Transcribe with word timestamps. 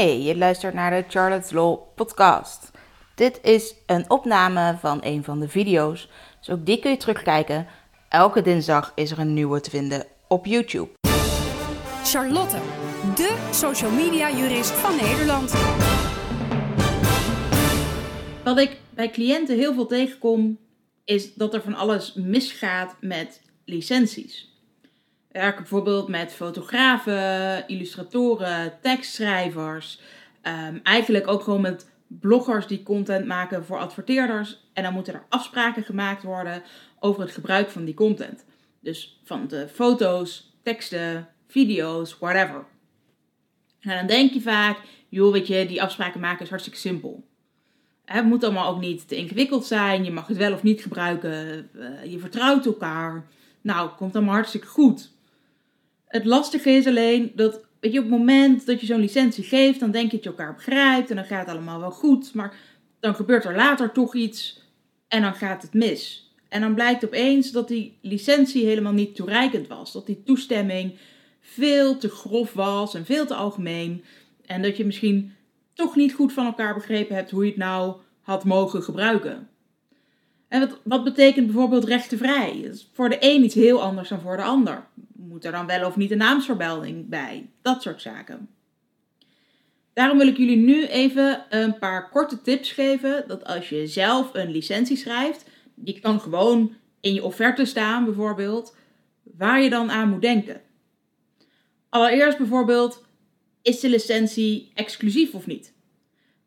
Hey, 0.00 0.22
je 0.22 0.36
luistert 0.36 0.74
naar 0.74 0.90
de 0.90 1.04
Charlotte's 1.08 1.50
Law 1.50 1.78
podcast. 1.94 2.70
Dit 3.14 3.40
is 3.42 3.74
een 3.86 4.10
opname 4.10 4.76
van 4.78 4.98
een 5.02 5.24
van 5.24 5.40
de 5.40 5.48
video's, 5.48 6.08
dus 6.38 6.50
ook 6.50 6.66
die 6.66 6.78
kun 6.78 6.90
je 6.90 6.96
terugkijken. 6.96 7.66
Elke 8.08 8.42
dinsdag 8.42 8.92
is 8.94 9.10
er 9.10 9.18
een 9.18 9.34
nieuwe 9.34 9.60
te 9.60 9.70
vinden 9.70 10.06
op 10.28 10.46
YouTube. 10.46 10.88
Charlotte, 12.04 12.56
de 13.14 13.48
social 13.50 13.90
media 13.90 14.30
jurist 14.30 14.70
van 14.70 14.96
Nederland. 14.96 15.52
Wat 18.44 18.58
ik 18.58 18.80
bij 18.94 19.10
cliënten 19.10 19.56
heel 19.56 19.74
veel 19.74 19.86
tegenkom, 19.86 20.58
is 21.04 21.34
dat 21.34 21.54
er 21.54 21.62
van 21.62 21.74
alles 21.74 22.14
misgaat 22.14 22.96
met 23.00 23.42
licenties. 23.64 24.49
We 25.32 25.38
werken 25.38 25.60
bijvoorbeeld 25.60 26.08
met 26.08 26.32
fotografen, 26.32 27.68
illustratoren, 27.68 28.78
tekstschrijvers. 28.80 30.00
ehm, 30.42 30.78
eigenlijk 30.82 31.28
ook 31.28 31.42
gewoon 31.42 31.60
met 31.60 31.90
bloggers 32.06 32.66
die 32.66 32.82
content 32.82 33.26
maken 33.26 33.64
voor 33.64 33.78
adverteerders. 33.78 34.68
En 34.72 34.82
dan 34.82 34.92
moeten 34.92 35.14
er 35.14 35.24
afspraken 35.28 35.82
gemaakt 35.82 36.22
worden 36.22 36.62
over 36.98 37.22
het 37.22 37.30
gebruik 37.30 37.68
van 37.70 37.84
die 37.84 37.94
content. 37.94 38.44
Dus 38.80 39.20
van 39.24 39.48
de 39.48 39.68
foto's, 39.68 40.58
teksten, 40.62 41.28
video's, 41.46 42.18
whatever. 42.18 42.64
En 43.80 43.96
dan 43.96 44.06
denk 44.06 44.32
je 44.32 44.40
vaak, 44.40 44.78
joh, 45.08 45.32
weet 45.32 45.46
je, 45.46 45.66
die 45.66 45.82
afspraken 45.82 46.20
maken 46.20 46.42
is 46.42 46.48
hartstikke 46.48 46.78
simpel. 46.78 47.24
Het 48.04 48.24
moet 48.24 48.44
allemaal 48.44 48.74
ook 48.74 48.80
niet 48.80 49.08
te 49.08 49.16
ingewikkeld 49.16 49.64
zijn. 49.64 50.04
Je 50.04 50.10
mag 50.10 50.26
het 50.26 50.36
wel 50.36 50.52
of 50.52 50.62
niet 50.62 50.82
gebruiken. 50.82 51.70
eh, 51.74 52.12
je 52.12 52.18
vertrouwt 52.18 52.66
elkaar. 52.66 53.26
Nou, 53.60 53.90
komt 53.90 54.14
allemaal 54.16 54.34
hartstikke 54.34 54.66
goed. 54.66 55.18
Het 56.10 56.24
lastige 56.24 56.70
is 56.70 56.86
alleen 56.86 57.32
dat, 57.34 57.60
weet 57.80 57.92
je, 57.92 57.98
op 57.98 58.04
het 58.04 58.18
moment 58.18 58.66
dat 58.66 58.80
je 58.80 58.86
zo'n 58.86 59.00
licentie 59.00 59.44
geeft, 59.44 59.80
dan 59.80 59.90
denk 59.90 60.10
je 60.10 60.16
dat 60.16 60.24
je 60.24 60.30
elkaar 60.30 60.54
begrijpt 60.54 61.10
en 61.10 61.16
dan 61.16 61.24
gaat 61.24 61.46
het 61.46 61.54
allemaal 61.54 61.80
wel 61.80 61.90
goed. 61.90 62.34
Maar 62.34 62.56
dan 63.00 63.14
gebeurt 63.14 63.44
er 63.44 63.54
later 63.54 63.92
toch 63.92 64.14
iets 64.14 64.62
en 65.08 65.22
dan 65.22 65.34
gaat 65.34 65.62
het 65.62 65.74
mis. 65.74 66.30
En 66.48 66.60
dan 66.60 66.74
blijkt 66.74 67.04
opeens 67.04 67.52
dat 67.52 67.68
die 67.68 67.98
licentie 68.00 68.66
helemaal 68.66 68.92
niet 68.92 69.14
toereikend 69.14 69.68
was. 69.68 69.92
Dat 69.92 70.06
die 70.06 70.22
toestemming 70.24 70.98
veel 71.40 71.98
te 71.98 72.08
grof 72.08 72.52
was 72.52 72.94
en 72.94 73.04
veel 73.04 73.26
te 73.26 73.34
algemeen. 73.34 74.04
En 74.46 74.62
dat 74.62 74.76
je 74.76 74.84
misschien 74.84 75.32
toch 75.74 75.96
niet 75.96 76.14
goed 76.14 76.32
van 76.32 76.46
elkaar 76.46 76.74
begrepen 76.74 77.14
hebt 77.14 77.30
hoe 77.30 77.44
je 77.44 77.50
het 77.50 77.58
nou 77.58 77.96
had 78.20 78.44
mogen 78.44 78.82
gebruiken. 78.82 79.48
En 80.48 80.60
wat, 80.60 80.78
wat 80.82 81.04
betekent 81.04 81.46
bijvoorbeeld 81.46 81.84
rechtenvrij? 81.84 82.60
Dat 82.62 82.74
is 82.74 82.88
voor 82.92 83.08
de 83.08 83.16
een 83.20 83.44
iets 83.44 83.54
heel 83.54 83.82
anders 83.82 84.08
dan 84.08 84.20
voor 84.20 84.36
de 84.36 84.42
ander. 84.42 84.86
Moet 85.30 85.44
er 85.44 85.52
dan 85.52 85.66
wel 85.66 85.86
of 85.86 85.96
niet 85.96 86.10
een 86.10 86.18
naamsvermelding 86.18 87.08
bij? 87.08 87.50
Dat 87.62 87.82
soort 87.82 88.02
zaken. 88.02 88.48
Daarom 89.92 90.18
wil 90.18 90.26
ik 90.26 90.36
jullie 90.36 90.56
nu 90.56 90.86
even 90.86 91.44
een 91.50 91.78
paar 91.78 92.08
korte 92.08 92.42
tips 92.42 92.72
geven. 92.72 93.24
Dat 93.26 93.44
als 93.44 93.68
je 93.68 93.86
zelf 93.86 94.34
een 94.34 94.50
licentie 94.50 94.96
schrijft, 94.96 95.44
die 95.74 96.00
kan 96.00 96.20
gewoon 96.20 96.74
in 97.00 97.14
je 97.14 97.24
offerte 97.24 97.64
staan 97.64 98.04
bijvoorbeeld, 98.04 98.76
waar 99.22 99.62
je 99.62 99.70
dan 99.70 99.90
aan 99.90 100.08
moet 100.08 100.22
denken. 100.22 100.60
Allereerst 101.88 102.38
bijvoorbeeld, 102.38 103.04
is 103.62 103.80
de 103.80 103.88
licentie 103.88 104.70
exclusief 104.74 105.34
of 105.34 105.46
niet? 105.46 105.72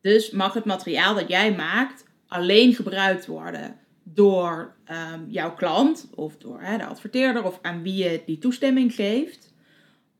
Dus 0.00 0.30
mag 0.30 0.54
het 0.54 0.64
materiaal 0.64 1.14
dat 1.14 1.28
jij 1.28 1.54
maakt 1.54 2.04
alleen 2.26 2.74
gebruikt 2.74 3.26
worden 3.26 3.78
door 4.14 4.74
ehm, 4.84 5.20
jouw 5.28 5.54
klant 5.54 6.08
of 6.14 6.36
door 6.36 6.60
hè, 6.60 6.76
de 6.76 6.86
adverteerder 6.86 7.44
of 7.44 7.58
aan 7.62 7.82
wie 7.82 8.04
je 8.04 8.22
die 8.26 8.38
toestemming 8.38 8.94
geeft? 8.94 9.52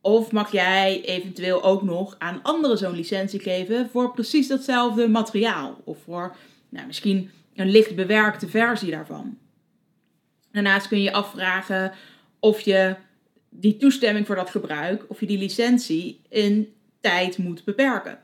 Of 0.01 0.33
mag 0.33 0.53
jij 0.53 1.05
eventueel 1.05 1.63
ook 1.63 1.83
nog 1.83 2.17
aan 2.19 2.43
anderen 2.43 2.79
zo'n 2.79 2.95
licentie 2.95 3.41
geven 3.41 3.91
voor 3.91 4.13
precies 4.13 4.49
datzelfde 4.49 5.09
materiaal? 5.09 5.81
Of 5.85 5.99
voor 6.05 6.37
nou, 6.69 6.87
misschien 6.87 7.31
een 7.55 7.71
licht 7.71 7.95
bewerkte 7.95 8.49
versie 8.49 8.91
daarvan? 8.91 9.39
Daarnaast 10.53 10.89
kun 10.89 10.99
je 10.99 11.05
je 11.05 11.13
afvragen 11.13 11.93
of 12.41 12.61
je 12.61 12.97
die 13.51 13.77
toestemming 13.77 14.27
voor 14.27 14.37
dat 14.37 14.51
gebruik, 14.51 15.05
of 15.09 15.21
je 15.21 15.27
die 15.27 15.39
licentie 15.39 16.21
in 16.29 16.73
tijd 17.01 17.39
moet 17.39 17.65
beperken. 17.65 18.19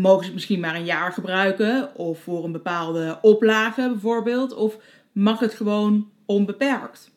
Mogen 0.00 0.20
ze 0.20 0.24
het 0.24 0.34
misschien 0.34 0.60
maar 0.60 0.74
een 0.74 0.84
jaar 0.84 1.12
gebruiken, 1.12 1.94
of 1.96 2.18
voor 2.18 2.44
een 2.44 2.52
bepaalde 2.52 3.18
oplage 3.22 3.88
bijvoorbeeld, 3.88 4.54
of 4.54 4.78
mag 5.12 5.40
het 5.40 5.54
gewoon 5.54 6.10
onbeperkt? 6.26 7.10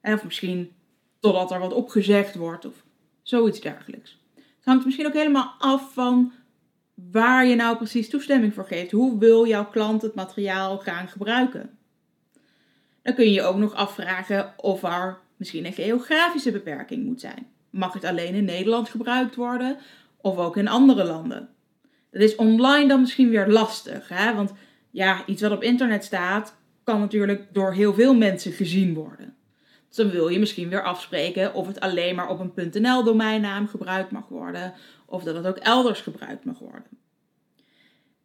En 0.00 0.14
of 0.14 0.24
misschien 0.24 0.72
totdat 1.20 1.50
er 1.50 1.58
wat 1.58 1.72
opgezegd 1.72 2.34
wordt, 2.34 2.64
of 2.64 2.84
zoiets 3.22 3.60
dergelijks. 3.60 4.18
Het 4.34 4.64
hangt 4.64 4.84
misschien 4.84 5.06
ook 5.06 5.12
helemaal 5.12 5.54
af 5.58 5.92
van 5.92 6.32
waar 6.94 7.46
je 7.46 7.54
nou 7.54 7.76
precies 7.76 8.08
toestemming 8.08 8.54
voor 8.54 8.66
geeft. 8.66 8.90
Hoe 8.90 9.18
wil 9.18 9.46
jouw 9.46 9.66
klant 9.66 10.02
het 10.02 10.14
materiaal 10.14 10.78
gaan 10.78 11.08
gebruiken? 11.08 11.78
Dan 13.02 13.14
kun 13.14 13.24
je 13.24 13.32
je 13.32 13.42
ook 13.42 13.56
nog 13.56 13.74
afvragen 13.74 14.54
of 14.56 14.82
er 14.82 15.18
misschien 15.36 15.66
een 15.66 15.72
geografische 15.72 16.52
beperking 16.52 17.04
moet 17.04 17.20
zijn. 17.20 17.46
Mag 17.70 17.92
het 17.92 18.04
alleen 18.04 18.34
in 18.34 18.44
Nederland 18.44 18.88
gebruikt 18.88 19.34
worden 19.34 19.76
of 20.16 20.36
ook 20.36 20.56
in 20.56 20.68
andere 20.68 21.04
landen? 21.04 21.48
Dat 22.18 22.28
is 22.28 22.36
online 22.36 22.88
dan 22.88 23.00
misschien 23.00 23.30
weer 23.30 23.48
lastig, 23.48 24.08
hè? 24.08 24.34
want 24.34 24.52
ja, 24.90 25.26
iets 25.26 25.42
wat 25.42 25.52
op 25.52 25.62
internet 25.62 26.04
staat 26.04 26.54
kan 26.84 27.00
natuurlijk 27.00 27.46
door 27.52 27.72
heel 27.72 27.94
veel 27.94 28.14
mensen 28.14 28.52
gezien 28.52 28.94
worden. 28.94 29.36
Dus 29.88 29.96
dan 29.96 30.10
wil 30.10 30.28
je 30.28 30.38
misschien 30.38 30.68
weer 30.68 30.82
afspreken 30.82 31.54
of 31.54 31.66
het 31.66 31.80
alleen 31.80 32.14
maar 32.14 32.28
op 32.28 32.56
een 32.56 32.72
.nl 32.82 33.04
domeinnaam 33.04 33.68
gebruikt 33.68 34.10
mag 34.10 34.28
worden 34.28 34.74
of 35.06 35.22
dat 35.22 35.34
het 35.34 35.46
ook 35.46 35.56
elders 35.56 36.00
gebruikt 36.00 36.44
mag 36.44 36.58
worden. 36.58 36.86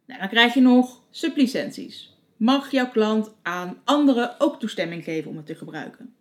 Nou, 0.06 0.20
dan 0.20 0.28
krijg 0.28 0.54
je 0.54 0.60
nog 0.60 1.02
sublicenties. 1.10 2.16
Mag 2.36 2.70
jouw 2.70 2.88
klant 2.88 3.34
aan 3.42 3.80
anderen 3.84 4.34
ook 4.38 4.60
toestemming 4.60 5.04
geven 5.04 5.30
om 5.30 5.36
het 5.36 5.46
te 5.46 5.54
gebruiken? 5.54 6.14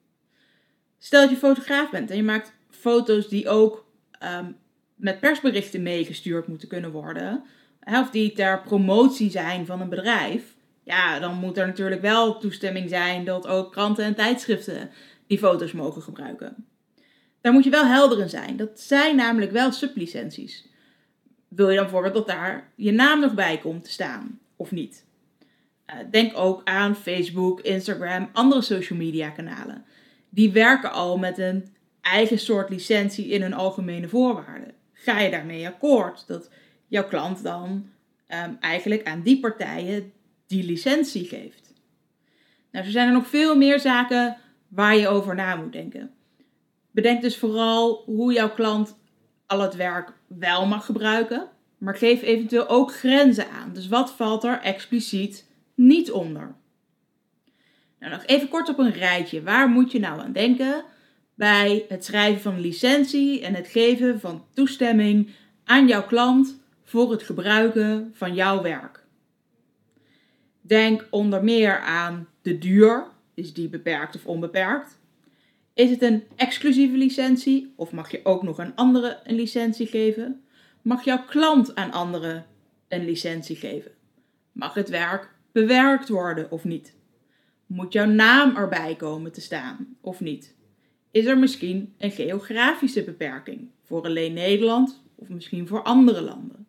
Stel 0.98 1.22
dat 1.22 1.30
je 1.30 1.36
fotograaf 1.36 1.90
bent 1.90 2.10
en 2.10 2.16
je 2.16 2.24
maakt 2.24 2.54
foto's 2.70 3.28
die 3.28 3.50
ook 3.50 3.86
ehm, 4.20 4.52
met 4.96 5.20
persberichten 5.20 5.84
meegestuurd 5.84 6.48
moeten 6.48 6.68
kunnen 6.68 6.92
worden, 6.92 7.44
of 7.86 8.10
die 8.10 8.32
ter 8.32 8.62
promotie 8.62 9.32
zijn 9.32 9.66
van 9.66 9.82
een 9.82 9.90
bedrijf, 9.90 10.56
ja, 10.84 11.20
dan 11.20 11.40
moet 11.40 11.58
er 11.58 11.68
natuurlijk 11.68 12.02
wel 12.02 12.40
toestemming 12.40 12.90
zijn 12.90 13.26
dat 13.26 13.48
ook 13.48 13.72
kranten 13.72 14.06
en 14.06 14.16
tijdschriften 14.16 14.90
die 15.28 15.38
foto's 15.38 15.72
mogen 15.72 16.02
gebruiken. 16.02 16.66
Daar 17.42 17.54
moet 17.54 17.64
je 17.64 17.70
wel 17.70 17.86
helder 17.86 18.20
in 18.20 18.30
zijn. 18.30 18.58
Dat 18.58 18.80
zijn 18.80 19.16
namelijk 19.16 19.52
wel 19.52 19.72
sublicenties. 19.72 20.68
Wil 21.48 21.70
je 21.70 21.76
dan 21.76 21.84
bijvoorbeeld 21.84 22.14
dat 22.14 22.28
daar 22.28 22.72
je 22.76 22.92
naam 22.92 23.20
nog 23.20 23.34
bij 23.34 23.58
komt 23.58 23.84
te 23.84 23.92
staan 23.92 24.40
of 24.56 24.72
niet? 24.72 25.06
Uh, 25.88 25.96
denk 26.12 26.38
ook 26.38 26.62
aan 26.64 26.96
Facebook, 26.96 27.60
Instagram, 27.60 28.30
andere 28.34 28.62
social 28.62 29.00
media 29.00 29.30
kanalen. 29.30 29.86
Die 30.30 30.52
werken 30.52 30.92
al 30.92 31.18
met 31.18 31.38
een 31.38 31.76
eigen 32.02 32.40
soort 32.40 32.70
licentie 32.70 33.28
in 33.28 33.42
hun 33.42 33.54
algemene 33.54 34.08
voorwaarden. 34.08 34.74
Ga 34.94 35.20
je 35.20 35.32
daarmee 35.32 35.68
akkoord 35.68 36.28
dat 36.28 36.50
jouw 36.94 37.08
klant 37.08 37.44
dan 37.44 37.90
um, 38.28 38.58
eigenlijk 38.60 39.08
aan 39.08 39.22
die 39.22 39.40
partijen 39.40 40.12
die 40.48 40.64
licentie 40.64 41.26
geeft? 41.26 41.74
Nou, 42.72 42.86
zo 42.86 42.92
zijn 42.92 43.08
er 43.08 43.14
nog 43.14 43.28
veel 43.28 43.58
meer 43.58 43.80
zaken 43.80 44.38
waar 44.68 44.96
je 44.96 45.08
over 45.08 45.36
na 45.36 45.56
moet 45.56 45.72
denken. 45.72 46.12
Bedenk 46.92 47.22
dus 47.22 47.38
vooral 47.38 48.04
hoe 48.06 48.34
jouw 48.34 48.54
klant 48.54 48.98
al 49.46 49.60
het 49.60 49.76
werk 49.76 50.14
wel 50.28 50.66
mag 50.66 50.86
gebruiken, 50.86 51.48
maar 51.78 51.96
geef 51.96 52.22
eventueel 52.22 52.68
ook 52.70 52.94
grenzen 52.94 53.50
aan. 53.50 53.74
Dus 53.74 53.88
wat 53.88 54.12
valt 54.12 54.44
er 54.44 54.60
expliciet 54.60 55.48
niet 55.76 56.12
onder? 56.12 56.56
Nou, 58.00 58.12
nog 58.12 58.26
even 58.26 58.48
kort 58.48 58.70
op 58.70 58.80
een 58.80 58.94
rijtje. 58.94 59.44
Waar 59.44 59.70
moet 59.70 59.92
je 59.92 60.00
nou 60.00 60.22
aan 60.22 60.34
denken 60.34 60.84
bij 61.36 61.86
het 61.90 62.06
schrijven 62.06 62.42
van 62.42 62.60
licentie 62.60 63.42
en 63.42 63.54
het 63.56 63.68
geven 63.68 64.20
van 64.20 64.46
toestemming 64.54 65.30
aan 65.64 65.88
jouw 65.88 66.06
klant 66.06 66.62
voor 66.94 67.12
het 67.12 67.24
gebruiken 67.24 68.12
van 68.14 68.34
jouw 68.34 68.62
werk? 68.62 69.04
Denk 70.62 71.08
onder 71.10 71.44
meer 71.44 71.80
aan 71.80 72.28
de 72.42 72.58
duur. 72.58 73.08
Is 73.34 73.54
die 73.54 73.70
beperkt 73.70 74.16
of 74.16 74.26
onbeperkt? 74.26 75.00
Is 75.74 75.90
het 75.90 76.02
een 76.02 76.24
exclusieve 76.36 76.98
licentie 76.98 77.74
of 77.76 77.92
mag 77.92 78.12
je 78.12 78.20
ook 78.24 78.44
nog 78.44 78.60
aan 78.60 78.76
anderen 78.76 79.20
een 79.24 79.36
licentie 79.36 79.88
geven? 79.88 80.44
Mag 80.82 81.04
jouw 81.04 81.26
klant 81.26 81.76
aan 81.76 81.92
anderen 81.92 82.46
een 82.88 83.06
licentie 83.06 83.56
geven? 83.56 83.92
Mag 84.52 84.74
het 84.74 84.90
werk 84.90 85.30
bewerkt 85.52 86.10
worden 86.10 86.52
of 86.52 86.64
niet? 86.64 86.96
Moet 87.66 87.94
jouw 87.94 88.08
naam 88.08 88.56
erbij 88.56 88.96
komen 88.96 89.32
te 89.32 89.42
staan 89.42 89.98
of 90.02 90.20
niet? 90.20 90.56
Is 91.12 91.26
er 91.26 91.38
misschien 91.38 91.94
een 91.98 92.12
geografische 92.12 93.04
beperking 93.04 93.70
voor 93.84 94.04
alleen 94.04 94.34
Nederland 94.34 95.04
of 95.16 95.30
misschien 95.30 95.68
voor 95.68 95.84
andere 95.84 96.22
landen? 96.22 96.64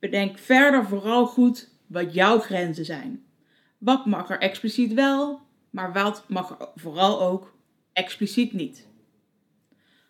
Bedenk 0.00 0.38
verder 0.38 0.86
vooral 0.86 1.26
goed 1.26 1.68
wat 1.86 2.14
jouw 2.14 2.38
grenzen 2.38 2.84
zijn. 2.84 3.24
Wat 3.78 4.06
mag 4.06 4.30
er 4.30 4.38
expliciet 4.38 4.94
wel, 4.94 5.40
maar 5.70 5.92
wat 5.92 6.24
mag 6.28 6.50
er 6.50 6.68
vooral 6.74 7.22
ook 7.22 7.54
expliciet 7.92 8.52
niet? 8.52 8.88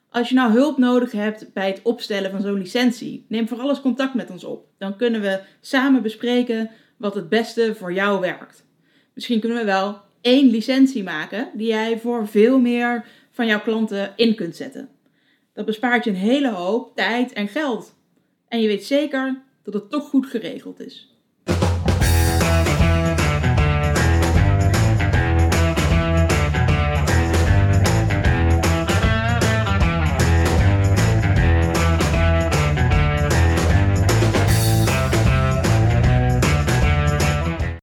Als 0.09 0.29
je 0.29 0.35
nou 0.35 0.53
hulp 0.53 0.79
nodig 0.79 1.13
hebt 1.13 1.53
bij 1.53 1.67
het 1.67 1.83
opstellen 1.83 2.31
van 2.31 2.41
zo'n 2.41 2.59
licentie, 2.59 3.25
neem 3.29 3.49
vooral 3.49 3.69
eens 3.69 3.81
contact 3.81 4.15
met 4.15 4.31
ons 4.31 4.45
op. 4.45 4.67
Dan 4.79 4.97
kunnen 4.97 5.21
we 5.21 5.41
samen 5.61 6.03
bespreken 6.03 6.71
wat 6.97 7.15
het 7.15 7.29
beste 7.29 7.75
voor 7.75 7.93
jou 7.93 8.21
werkt. 8.21 8.65
Misschien 9.15 9.41
kunnen 9.41 9.59
we 9.59 9.65
wel 9.65 10.01
één 10.21 10.51
licentie 10.51 11.03
maken 11.03 11.51
die 11.55 11.67
jij 11.67 11.99
voor 11.99 12.29
veel 12.29 12.59
meer 12.59 13.07
van 13.31 13.47
jouw 13.47 13.61
klanten 13.61 14.13
in 14.17 14.35
kunt 14.35 14.57
zetten. 14.57 14.89
Dat 15.53 15.67
bespaart 15.67 16.05
je 16.05 16.11
een 16.11 16.17
hele 16.17 16.51
hoop 16.51 16.97
tijd 16.97 17.33
en 17.33 17.49
geld. 17.49 17.95
En 18.49 18.61
je 18.61 18.67
weet 18.67 18.85
zeker 18.85 19.43
dat 19.63 19.75
het 19.75 19.91
toch 19.91 20.09
goed 20.09 20.27
geregeld 20.27 20.81
is. 20.81 21.10